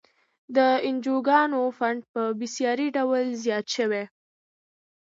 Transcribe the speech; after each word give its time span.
د 0.55 0.57
انجوګانو 0.87 1.61
فنډ 1.77 2.01
په 2.13 2.21
بیسارې 2.39 2.87
ډول 2.97 3.23
زیات 3.43 3.65
شوی. 3.75 4.03